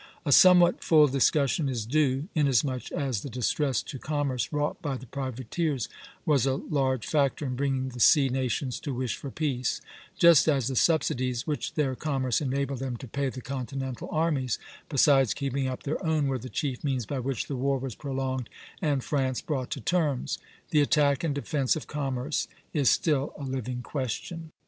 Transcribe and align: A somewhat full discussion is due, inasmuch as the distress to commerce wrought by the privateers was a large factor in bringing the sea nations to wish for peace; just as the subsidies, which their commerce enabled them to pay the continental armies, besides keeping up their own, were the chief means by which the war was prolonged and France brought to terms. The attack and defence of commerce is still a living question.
A 0.25 0.31
somewhat 0.31 0.83
full 0.83 1.07
discussion 1.07 1.69
is 1.69 1.85
due, 1.85 2.27
inasmuch 2.33 2.91
as 2.91 3.21
the 3.21 3.29
distress 3.29 3.83
to 3.83 3.99
commerce 3.99 4.51
wrought 4.51 4.81
by 4.81 4.97
the 4.97 5.05
privateers 5.05 5.89
was 6.25 6.47
a 6.47 6.55
large 6.55 7.05
factor 7.05 7.45
in 7.45 7.55
bringing 7.55 7.89
the 7.89 7.99
sea 7.99 8.27
nations 8.27 8.79
to 8.79 8.95
wish 8.95 9.15
for 9.15 9.29
peace; 9.29 9.79
just 10.17 10.47
as 10.49 10.65
the 10.65 10.75
subsidies, 10.75 11.45
which 11.45 11.75
their 11.75 11.93
commerce 11.95 12.41
enabled 12.41 12.79
them 12.79 12.97
to 12.97 13.07
pay 13.07 13.29
the 13.29 13.41
continental 13.43 14.09
armies, 14.11 14.57
besides 14.89 15.35
keeping 15.35 15.67
up 15.67 15.83
their 15.83 16.03
own, 16.03 16.25
were 16.25 16.39
the 16.39 16.49
chief 16.49 16.83
means 16.83 17.05
by 17.05 17.19
which 17.19 17.45
the 17.45 17.55
war 17.55 17.77
was 17.77 17.93
prolonged 17.93 18.49
and 18.81 19.03
France 19.03 19.39
brought 19.39 19.69
to 19.69 19.79
terms. 19.79 20.39
The 20.71 20.81
attack 20.81 21.23
and 21.23 21.35
defence 21.35 21.75
of 21.75 21.85
commerce 21.85 22.47
is 22.73 22.89
still 22.89 23.33
a 23.37 23.43
living 23.43 23.83
question. 23.83 24.49